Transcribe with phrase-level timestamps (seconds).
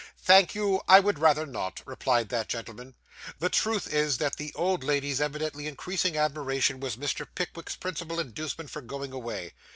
[0.23, 2.95] 'Thank you, I would rather not,' replied that gentleman.
[3.37, 7.27] The truth is, that the old lady's evidently increasing admiration was Mr.
[7.35, 9.53] Pickwick's principal inducement for going away.